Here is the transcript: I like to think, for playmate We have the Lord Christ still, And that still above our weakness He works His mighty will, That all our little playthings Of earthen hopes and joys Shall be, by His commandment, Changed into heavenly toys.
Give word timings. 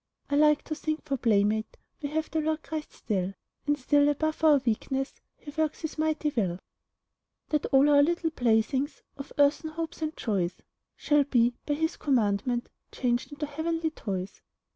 I 0.31 0.35
like 0.35 0.63
to 0.63 0.73
think, 0.73 1.03
for 1.05 1.15
playmate 1.15 1.77
We 2.01 2.09
have 2.09 2.31
the 2.31 2.41
Lord 2.41 2.63
Christ 2.63 2.91
still, 2.91 3.35
And 3.67 3.75
that 3.75 3.81
still 3.83 4.09
above 4.09 4.43
our 4.43 4.57
weakness 4.57 5.13
He 5.37 5.51
works 5.51 5.81
His 5.81 5.99
mighty 5.99 6.31
will, 6.35 6.57
That 7.49 7.67
all 7.67 7.87
our 7.87 8.01
little 8.01 8.31
playthings 8.31 9.03
Of 9.15 9.31
earthen 9.37 9.69
hopes 9.69 10.01
and 10.01 10.17
joys 10.17 10.55
Shall 10.95 11.25
be, 11.25 11.53
by 11.67 11.75
His 11.75 11.97
commandment, 11.97 12.69
Changed 12.91 13.31
into 13.31 13.45
heavenly 13.45 13.91
toys. 13.91 14.41